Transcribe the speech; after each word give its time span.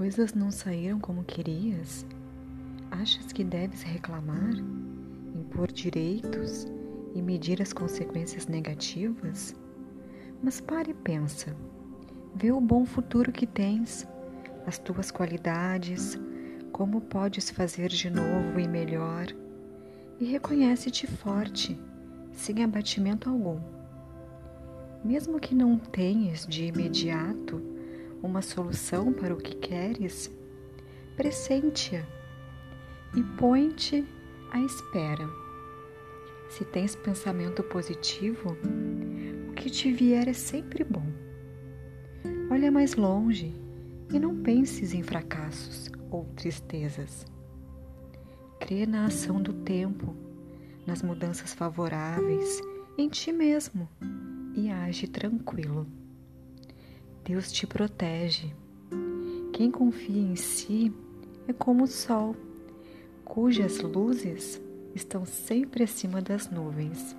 coisas 0.00 0.32
não 0.32 0.50
saíram 0.50 0.98
como 0.98 1.22
querias, 1.22 2.06
achas 2.90 3.34
que 3.34 3.44
deves 3.44 3.82
reclamar, 3.82 4.54
impor 5.34 5.70
direitos 5.70 6.66
e 7.14 7.20
medir 7.20 7.60
as 7.60 7.70
consequências 7.70 8.46
negativas? 8.46 9.54
Mas 10.42 10.58
pare 10.58 10.92
e 10.92 10.94
pensa. 10.94 11.54
Vê 12.34 12.50
o 12.50 12.62
bom 12.62 12.86
futuro 12.86 13.30
que 13.30 13.46
tens, 13.46 14.08
as 14.66 14.78
tuas 14.78 15.10
qualidades, 15.10 16.18
como 16.72 17.02
podes 17.02 17.50
fazer 17.50 17.90
de 17.90 18.08
novo 18.08 18.58
e 18.58 18.66
melhor, 18.66 19.26
e 20.18 20.24
reconhece-te 20.24 21.06
forte, 21.06 21.78
sem 22.32 22.64
abatimento 22.64 23.28
algum. 23.28 23.60
Mesmo 25.04 25.38
que 25.38 25.54
não 25.54 25.76
tenhas 25.76 26.46
de 26.46 26.64
imediato 26.64 27.79
uma 28.22 28.42
solução 28.42 29.12
para 29.12 29.34
o 29.34 29.36
que 29.36 29.54
queres, 29.54 30.30
pressente-a 31.16 32.04
e 33.16 33.22
põe-te 33.38 34.06
à 34.50 34.60
espera. 34.60 35.28
Se 36.48 36.64
tens 36.64 36.96
pensamento 36.96 37.62
positivo, 37.62 38.56
o 39.48 39.52
que 39.52 39.70
te 39.70 39.92
vier 39.92 40.28
é 40.28 40.32
sempre 40.32 40.84
bom. 40.84 41.06
Olha 42.50 42.70
mais 42.70 42.94
longe 42.94 43.54
e 44.12 44.18
não 44.18 44.42
penses 44.42 44.92
em 44.92 45.02
fracassos 45.02 45.88
ou 46.10 46.24
tristezas. 46.36 47.24
Crê 48.58 48.84
na 48.86 49.06
ação 49.06 49.40
do 49.40 49.52
tempo, 49.52 50.14
nas 50.86 51.02
mudanças 51.02 51.54
favoráveis, 51.54 52.60
em 52.98 53.08
ti 53.08 53.32
mesmo 53.32 53.88
e 54.54 54.70
age 54.70 55.06
tranquilo. 55.06 55.86
Deus 57.24 57.52
te 57.52 57.66
protege. 57.66 58.52
Quem 59.52 59.70
confia 59.70 60.20
em 60.20 60.36
si 60.36 60.92
é 61.46 61.52
como 61.52 61.84
o 61.84 61.88
sol, 61.88 62.34
cujas 63.24 63.80
luzes 63.80 64.60
estão 64.94 65.24
sempre 65.24 65.84
acima 65.84 66.20
das 66.20 66.50
nuvens. 66.50 67.14